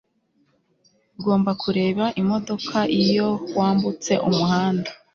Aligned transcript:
Ugomba 1.17 1.51
kureba 1.61 2.05
imodoka 2.21 2.77
iyo 3.01 3.29
wambutse 3.57 4.11
umuhanda 4.29 4.89